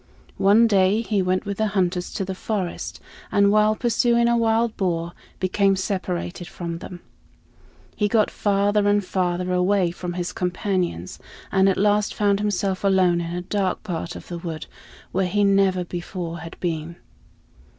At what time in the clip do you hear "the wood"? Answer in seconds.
14.27-14.65